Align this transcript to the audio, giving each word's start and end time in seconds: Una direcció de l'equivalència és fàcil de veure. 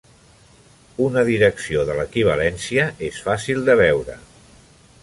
Una 1.07 1.23
direcció 1.27 1.83
de 1.91 1.99
l'equivalència 1.99 2.89
és 3.11 3.21
fàcil 3.29 3.63
de 3.71 3.79
veure. 3.85 4.19